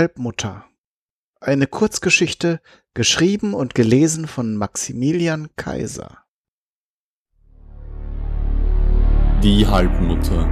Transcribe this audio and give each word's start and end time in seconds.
Halbmutter. 0.00 0.64
Eine 1.42 1.66
Kurzgeschichte, 1.66 2.62
geschrieben 2.94 3.52
und 3.52 3.74
gelesen 3.74 4.26
von 4.26 4.56
Maximilian 4.56 5.50
Kaiser. 5.56 6.24
Die 9.42 9.66
Halbmutter. 9.66 10.48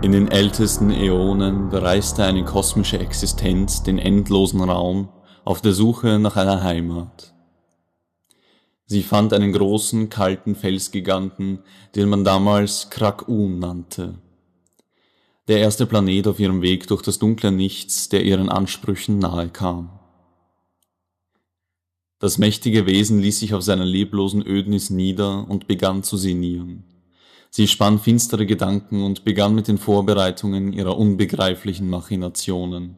In 0.00 0.12
den 0.12 0.28
ältesten 0.28 0.90
Äonen 0.90 1.68
bereiste 1.68 2.24
eine 2.24 2.42
kosmische 2.46 3.00
Existenz 3.00 3.82
den 3.82 3.98
endlosen 3.98 4.62
Raum 4.62 5.10
auf 5.44 5.60
der 5.60 5.74
Suche 5.74 6.18
nach 6.18 6.36
einer 6.36 6.62
Heimat. 6.62 7.34
Sie 8.86 9.02
fand 9.02 9.34
einen 9.34 9.52
großen, 9.52 10.08
kalten 10.08 10.54
Felsgiganten, 10.54 11.58
den 11.94 12.08
man 12.08 12.24
damals 12.24 12.88
Krak-Un 12.88 13.58
nannte 13.58 14.22
der 15.48 15.58
erste 15.58 15.86
Planet 15.86 16.26
auf 16.26 16.40
ihrem 16.40 16.62
Weg 16.62 16.88
durch 16.88 17.02
das 17.02 17.18
dunkle 17.18 17.52
Nichts, 17.52 18.08
der 18.08 18.24
ihren 18.24 18.48
Ansprüchen 18.48 19.18
nahe 19.18 19.48
kam. 19.48 19.90
Das 22.18 22.38
mächtige 22.38 22.86
Wesen 22.86 23.20
ließ 23.20 23.40
sich 23.40 23.54
auf 23.54 23.62
seiner 23.62 23.84
leblosen 23.84 24.44
Ödnis 24.44 24.90
nieder 24.90 25.48
und 25.48 25.68
begann 25.68 26.02
zu 26.02 26.16
sinnieren. 26.16 26.84
Sie 27.50 27.68
spann 27.68 27.98
finstere 27.98 28.46
Gedanken 28.46 29.04
und 29.04 29.24
begann 29.24 29.54
mit 29.54 29.68
den 29.68 29.78
Vorbereitungen 29.78 30.72
ihrer 30.72 30.98
unbegreiflichen 30.98 31.88
Machinationen. 31.88 32.96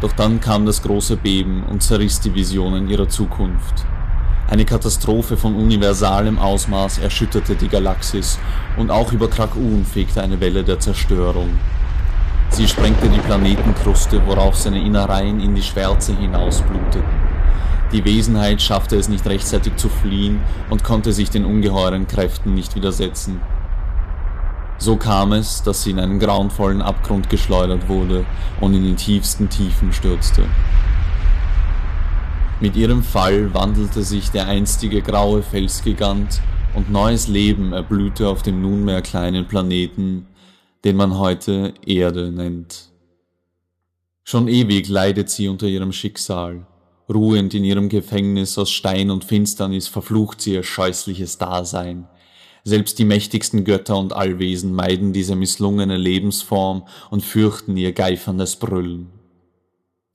Doch 0.00 0.12
dann 0.12 0.40
kam 0.40 0.66
das 0.66 0.82
große 0.82 1.16
Beben 1.16 1.64
und 1.64 1.82
zerriss 1.82 2.20
die 2.20 2.34
Visionen 2.34 2.88
ihrer 2.88 3.08
Zukunft. 3.08 3.86
Eine 4.46 4.66
Katastrophe 4.66 5.38
von 5.38 5.56
universalem 5.56 6.38
Ausmaß 6.38 6.98
erschütterte 6.98 7.56
die 7.56 7.68
Galaxis 7.68 8.38
und 8.76 8.90
auch 8.90 9.10
über 9.12 9.28
Krak-Un 9.28 9.86
fegte 9.86 10.22
eine 10.22 10.38
Welle 10.38 10.62
der 10.62 10.78
Zerstörung. 10.78 11.48
Sie 12.50 12.68
sprengte 12.68 13.08
die 13.08 13.20
Planetenkruste, 13.20 14.20
worauf 14.26 14.54
seine 14.54 14.84
Innereien 14.84 15.40
in 15.40 15.54
die 15.54 15.62
Schwärze 15.62 16.14
hinausbluteten. 16.16 17.02
Die 17.90 18.04
Wesenheit 18.04 18.60
schaffte 18.60 18.96
es 18.96 19.08
nicht 19.08 19.26
rechtzeitig 19.26 19.76
zu 19.76 19.88
fliehen 19.88 20.40
und 20.68 20.84
konnte 20.84 21.12
sich 21.12 21.30
den 21.30 21.46
ungeheuren 21.46 22.06
Kräften 22.06 22.52
nicht 22.52 22.74
widersetzen. 22.74 23.40
So 24.78 24.96
kam 24.96 25.32
es, 25.32 25.62
dass 25.62 25.82
sie 25.82 25.92
in 25.92 26.00
einen 26.00 26.18
grauenvollen 26.18 26.82
Abgrund 26.82 27.30
geschleudert 27.30 27.88
wurde 27.88 28.26
und 28.60 28.74
in 28.74 28.84
die 28.84 28.94
tiefsten 28.94 29.48
Tiefen 29.48 29.92
stürzte. 29.92 30.42
Mit 32.64 32.76
ihrem 32.76 33.02
Fall 33.02 33.52
wandelte 33.52 34.02
sich 34.02 34.30
der 34.30 34.46
einstige 34.46 35.02
graue 35.02 35.42
Felsgigant 35.42 36.40
und 36.74 36.90
neues 36.90 37.28
Leben 37.28 37.74
erblühte 37.74 38.26
auf 38.26 38.40
dem 38.40 38.62
nunmehr 38.62 39.02
kleinen 39.02 39.46
Planeten, 39.46 40.28
den 40.82 40.96
man 40.96 41.18
heute 41.18 41.74
Erde 41.84 42.32
nennt. 42.32 42.88
Schon 44.22 44.48
ewig 44.48 44.88
leidet 44.88 45.28
sie 45.28 45.48
unter 45.48 45.66
ihrem 45.66 45.92
Schicksal. 45.92 46.66
Ruhend 47.06 47.52
in 47.52 47.64
ihrem 47.64 47.90
Gefängnis 47.90 48.56
aus 48.56 48.70
Stein 48.70 49.10
und 49.10 49.26
Finsternis 49.26 49.86
verflucht 49.86 50.40
sie 50.40 50.54
ihr 50.54 50.62
scheußliches 50.62 51.36
Dasein. 51.36 52.08
Selbst 52.64 52.98
die 52.98 53.04
mächtigsten 53.04 53.64
Götter 53.64 53.98
und 53.98 54.14
Allwesen 54.14 54.72
meiden 54.72 55.12
diese 55.12 55.36
misslungene 55.36 55.98
Lebensform 55.98 56.84
und 57.10 57.22
fürchten 57.22 57.76
ihr 57.76 57.92
geiferndes 57.92 58.56
Brüllen. 58.56 59.10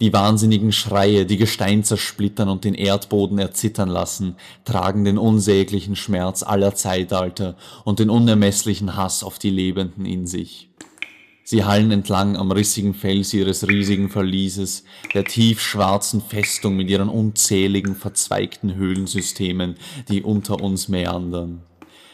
Die 0.02 0.14
wahnsinnigen 0.14 0.72
Schreie, 0.72 1.25
die 1.25 1.36
Gestein 1.36 1.83
zersplittern 1.83 2.47
und 2.47 2.64
den 2.64 2.73
Erdboden 2.73 3.38
erzittern 3.38 3.89
lassen, 3.89 4.38
tragen 4.64 5.03
den 5.03 5.17
unsäglichen 5.17 5.97
Schmerz 5.97 6.41
aller 6.41 6.73
Zeitalter 6.73 7.58
und 7.83 8.00
den 8.00 8.09
unermesslichen 8.09 8.95
Hass 8.95 9.23
auf 9.23 9.39
die 9.39 9.50
Lebenden 9.50 10.06
in 10.06 10.25
sich. 10.25 10.69
Sie 11.44 11.66
hallen 11.66 11.91
entlang 11.91 12.38
am 12.38 12.51
rissigen 12.53 12.94
Fels 12.94 13.34
ihres 13.34 13.68
riesigen 13.68 14.09
Verlieses, 14.09 14.85
der 15.13 15.25
tiefschwarzen 15.25 16.22
Festung 16.22 16.78
mit 16.78 16.90
ihren 16.90 17.09
unzähligen 17.09 17.96
verzweigten 17.96 18.75
Höhlensystemen, 18.75 19.75
die 20.07 20.22
unter 20.22 20.62
uns 20.62 20.88
meandern. 20.88 21.63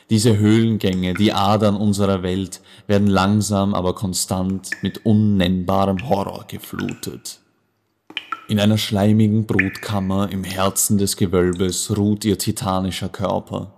Diese 0.10 0.38
Höhlengänge, 0.38 1.14
die 1.14 1.34
Adern 1.34 1.76
unserer 1.76 2.24
Welt, 2.24 2.62
werden 2.88 3.08
langsam 3.08 3.76
aber 3.76 3.94
konstant 3.94 4.72
mit 4.82 5.06
unnennbarem 5.06 6.10
Horror 6.10 6.46
geflutet. 6.48 7.42
In 8.48 8.60
einer 8.60 8.78
schleimigen 8.78 9.48
Brutkammer 9.48 10.32
im 10.32 10.44
Herzen 10.44 11.00
des 11.00 11.18
Gewölbes 11.18 11.98
ruht 11.98 12.26
ihr 12.26 12.38
titanischer 12.38 13.10
Körper. 13.10 13.74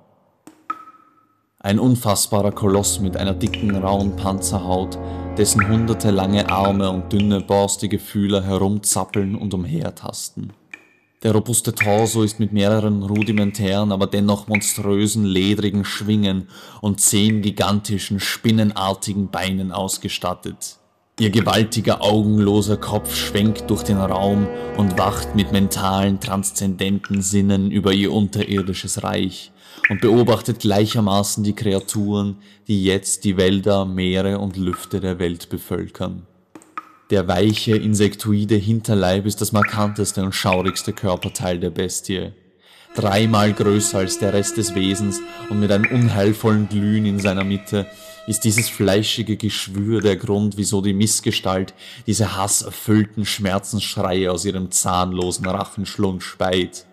Ein 1.60 1.80
unfassbarer 1.80 2.52
Koloss 2.52 3.00
mit 3.00 3.16
einer 3.16 3.34
dicken, 3.34 3.74
rauen 3.78 4.18
Panzerhaut, 4.18 5.00
dessen 5.38 5.66
hunderte 5.70 6.12
lange 6.12 6.50
Arme 6.50 6.90
und 6.90 7.14
dünne, 7.14 7.40
borstige 7.40 7.98
Fühler 7.98 8.44
herumzappeln 8.44 9.36
und 9.36 9.54
umhertasten. 9.54 10.52
Der 11.24 11.32
robuste 11.32 11.74
Torso 11.74 12.22
ist 12.22 12.38
mit 12.42 12.52
mehreren 12.52 13.04
rudimentären, 13.04 13.94
aber 13.94 14.06
dennoch 14.06 14.50
monströsen, 14.50 15.24
ledrigen 15.24 15.86
Schwingen 15.86 16.50
und 16.82 17.00
zehn 17.00 17.42
gigantischen, 17.42 18.20
spinnenartigen 18.20 19.30
Beinen 19.30 19.72
ausgestattet. 19.72 20.77
Ihr 21.20 21.32
gewaltiger, 21.32 22.04
augenloser 22.04 22.78
Kopf 22.78 23.16
schwenkt 23.16 23.72
durch 23.72 23.82
den 23.82 23.98
Raum 23.98 24.48
und 24.78 25.00
wacht 25.00 25.34
mit 25.34 25.52
mentalen, 25.52 26.20
transzendenten 26.20 27.24
Sinnen 27.24 27.72
über 27.72 27.92
ihr 27.92 28.12
unterirdisches 28.12 29.02
Reich 29.02 29.52
und 29.90 30.00
beobachtet 30.00 30.60
gleichermaßen 30.60 31.44
die 31.44 31.56
Kreaturen, 31.56 32.38
die 32.68 32.84
jetzt 32.84 33.24
die 33.24 33.36
Wälder, 33.36 33.86
Meere 33.86 34.38
und 34.38 34.58
Lüfte 34.58 35.00
der 35.00 35.18
Welt 35.18 35.50
bevölkern. 35.50 36.28
Der 37.10 37.28
weiche, 37.28 37.76
insektoide 37.76 38.56
Hinterleib 38.56 39.26
ist 39.26 39.42
das 39.42 39.52
markanteste 39.52 40.24
und 40.24 40.36
schaurigste 40.36 40.94
Körperteil 40.94 41.60
der 41.60 41.72
Bestie. 41.72 42.34
Dreimal 42.94 43.54
größer 43.54 43.98
als 43.98 44.20
der 44.20 44.34
Rest 44.34 44.58
des 44.58 44.76
Wesens 44.76 45.20
und 45.50 45.60
mit 45.60 45.72
einem 45.72 45.90
unheilvollen 45.90 46.70
Glühen 46.70 47.08
in 47.08 47.20
seiner 47.20 47.44
Mitte 47.44 47.88
ist 48.28 48.44
dieses 48.44 48.70
fleischige 48.70 49.38
Geschwür 49.38 50.02
der 50.02 50.18
Grund, 50.18 50.58
wieso 50.58 50.82
die 50.82 50.94
Missgestalt 50.94 51.74
diese 52.06 52.36
hasserfüllten 52.36 53.26
Schmerzensschreie 53.26 54.32
aus 54.32 54.46
ihrem 54.46 54.70
zahnlosen 54.70 55.48
Rachenschlund 55.48 56.22
speit. 56.22 56.86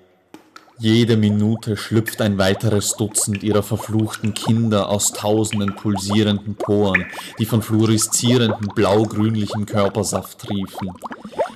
Jede 0.78 1.16
Minute 1.16 1.76
schlüpft 1.76 2.20
ein 2.20 2.36
weiteres 2.36 2.96
Dutzend 2.96 3.44
ihrer 3.44 3.62
verfluchten 3.62 4.34
Kinder 4.34 4.88
aus 4.88 5.12
tausenden 5.12 5.76
pulsierenden 5.76 6.56
Poren, 6.56 7.06
die 7.38 7.46
von 7.46 7.62
fluoreszierendem 7.62 8.68
blau-grünlichem 8.74 9.66
Körpersaft 9.66 10.40
triefen. 10.40 10.90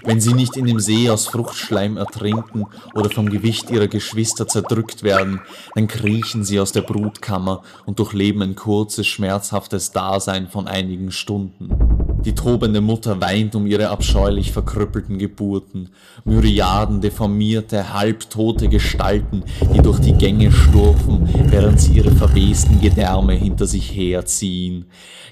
Wenn 0.09 0.23
sie 0.23 0.33
nicht 0.33 0.57
in 0.57 0.65
dem 0.65 0.81
See 0.81 1.11
aus 1.11 1.27
Fruchtschleim 1.27 1.99
ertrinken 1.99 2.67
oder 2.95 3.11
vom 3.11 3.29
Gewicht 3.29 3.71
ihrer 3.71 3.89
Geschwister 3.89 4.49
zerdrückt 4.49 5.03
werden, 5.03 5.43
dann 5.75 5.87
kriechen 5.87 6.45
sie 6.45 6.59
aus 6.61 6.73
der 6.73 6.81
Brutkammer 6.81 7.63
und 7.85 7.99
durchleben 7.99 8.41
ein 8.41 8.55
kurzes, 8.55 9.07
schmerzhaftes 9.07 9.93
Dasein 9.93 10.49
von 10.49 10.67
einigen 10.67 11.11
Stunden. 11.11 11.88
Die 12.25 12.35
tobende 12.35 12.81
Mutter 12.81 13.21
weint 13.21 13.55
um 13.55 13.67
ihre 13.67 13.89
abscheulich 13.89 14.53
verkrüppelten 14.53 15.19
Geburten, 15.19 15.91
Myriaden 16.25 17.01
deformierte, 17.01 17.93
halbtote 17.93 18.69
Gestalten, 18.69 19.45
die 19.75 19.81
durch 19.81 20.01
die 20.01 20.15
Gänge 20.15 20.53
schlurfen, 20.53 21.29
während 21.51 21.81
sie 21.81 21.95
ihre 21.95 22.11
verwesten 22.11 22.81
Gedärme 22.81 23.35
hinter 23.35 23.67
sich 23.67 23.95
herziehen 23.95 24.87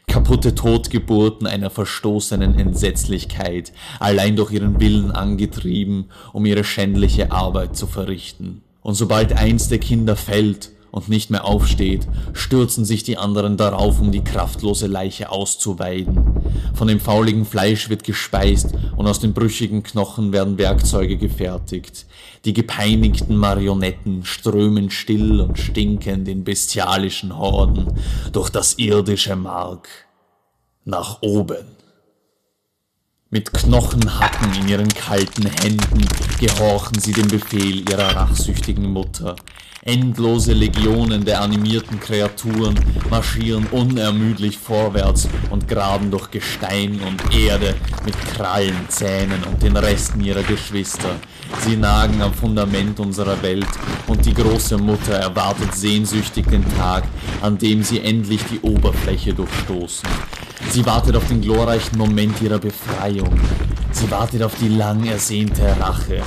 kaputte 0.07 0.55
Totgeburten 0.55 1.47
einer 1.47 1.71
verstoßenen 1.71 2.59
Entsetzlichkeit, 2.59 3.73
allein 4.01 4.37
durch 4.37 4.53
ihren 4.53 4.81
Willen 4.81 5.11
angetrieben, 5.11 6.07
um 6.33 6.47
ihre 6.47 6.65
schändliche 6.65 7.33
Arbeit 7.33 7.77
zu 7.77 7.87
verrichten. 7.87 8.62
Und 8.82 8.94
sobald 8.94 9.32
eins 9.35 9.69
der 9.69 9.79
Kinder 9.79 10.17
fällt 10.17 10.71
und 10.91 11.09
nicht 11.09 11.31
mehr 11.31 11.44
aufsteht, 11.44 12.06
stürzen 12.32 12.85
sich 12.85 13.03
die 13.03 13.19
anderen 13.19 13.56
darauf, 13.56 14.00
um 14.00 14.12
die 14.12 14.25
kraftlose 14.25 14.87
Leiche 14.87 15.31
auszuweiden. 15.31 16.36
Von 16.75 16.88
dem 16.88 17.00
fauligen 17.00 17.44
Fleisch 17.44 17.88
wird 17.88 18.05
gespeist 18.05 18.75
und 18.97 19.06
aus 19.06 19.20
den 19.20 19.32
brüchigen 19.32 19.82
Knochen 19.82 20.32
werden 20.32 20.58
Werkzeuge 20.58 21.17
gefertigt. 21.17 22.06
Die 22.44 22.53
gepeinigten 22.53 23.37
Marionetten 23.37 24.25
strömen 24.25 24.91
still 24.91 25.41
und 25.41 25.58
stinkend 25.58 26.29
in 26.29 26.44
bestialischen 26.44 27.37
Horden 27.37 27.87
durch 28.32 28.50
das 28.50 28.79
irdische 28.79 29.37
Mark 29.37 29.88
nach 30.85 31.23
oben. 31.23 31.75
Mit 33.28 33.52
Knochenhacken 33.52 34.55
in 34.55 34.69
ihren 34.69 34.88
kalten 34.88 35.46
Händen 35.46 36.06
gehorchen 36.38 37.00
sie 37.00 37.12
dem 37.12 37.26
Befehl 37.26 37.82
ihrer 37.90 38.14
rachsüchtigen 38.14 38.93
Mutter. 38.93 39.34
Endlose 39.82 40.52
Legionen 40.52 41.25
der 41.25 41.40
animierten 41.40 41.99
Kreaturen 41.99 42.78
marschieren 43.11 43.67
unermüdlich 43.73 44.56
vorwärts 44.56 45.28
und 45.50 45.67
graben 45.67 46.12
durch 46.12 46.31
Gestein 46.31 47.00
und 47.00 47.34
Erde 47.37 47.75
mit 48.05 48.14
Krallen, 48.37 48.88
Zähnen 48.88 49.43
und 49.43 49.61
den 49.61 49.76
Resten 49.76 50.20
ihrer 50.20 50.44
Geschwister. 50.44 51.17
Sie 51.64 51.76
nagen 51.76 52.22
am 52.22 52.32
Fundament 52.32 53.00
unserer 53.00 53.43
Welt 53.43 53.67
und 54.06 54.25
die 54.25 54.34
große 54.34 54.79
Mutter 54.79 55.14
erwartet 55.14 55.75
sehnsüchtig 55.75 56.46
den 56.46 56.64
Tag, 56.76 57.02
an 57.43 57.58
dem 57.58 57.82
sie 57.82 58.00
endlich 58.02 58.44
die 58.44 58.61
Oberfläche 58.61 59.34
durchstoßen. 59.34 60.08
Sie 60.71 60.85
wartet 60.85 61.17
auf 61.17 61.27
den 61.29 61.41
glorreichen 61.41 61.97
Moment 61.97 62.41
ihrer 62.43 62.59
Befreiung. 62.59 63.39
Sie 63.93 64.11
wartet 64.11 64.43
auf 64.43 64.55
die 64.59 64.69
lang 64.69 65.07
ersehnte 65.07 65.63
Rache. 65.81 66.23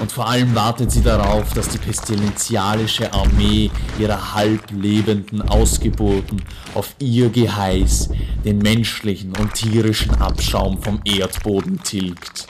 Und 0.00 0.10
vor 0.10 0.26
allem 0.28 0.54
wartet 0.54 0.90
sie 0.90 1.02
darauf, 1.02 1.52
dass 1.52 1.68
die 1.68 1.78
pestilenzialische 1.78 3.12
Armee 3.12 3.70
ihrer 3.98 4.34
halblebenden 4.34 5.42
Ausgeburten 5.42 6.42
auf 6.74 6.94
ihr 6.98 7.28
Geheiß 7.30 8.10
den 8.44 8.58
menschlichen 8.58 9.36
und 9.36 9.54
tierischen 9.54 10.14
Abschaum 10.16 10.82
vom 10.82 11.00
Erdboden 11.04 11.80
tilgt, 11.82 12.46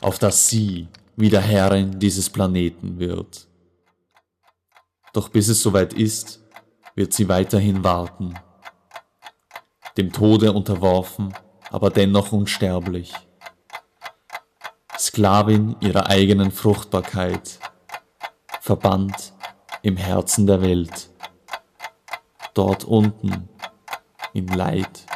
auf 0.00 0.18
dass 0.18 0.48
sie 0.48 0.88
wieder 1.16 1.40
Herrin 1.40 1.98
dieses 1.98 2.28
Planeten 2.28 2.98
wird. 2.98 3.48
Doch 5.12 5.28
bis 5.28 5.48
es 5.48 5.62
soweit 5.62 5.92
ist, 5.92 6.40
wird 6.94 7.12
sie 7.12 7.28
weiterhin 7.28 7.82
warten. 7.84 8.34
Dem 9.96 10.12
Tode 10.12 10.52
unterworfen, 10.52 11.32
aber 11.70 11.90
dennoch 11.90 12.32
unsterblich. 12.32 13.12
Sklavin 14.98 15.76
ihrer 15.80 16.06
eigenen 16.06 16.50
Fruchtbarkeit, 16.50 17.58
verbannt 18.60 19.32
im 19.82 19.96
Herzen 19.96 20.46
der 20.46 20.62
Welt, 20.62 21.10
dort 22.54 22.84
unten 22.84 23.48
in 24.32 24.48
Leid. 24.48 25.06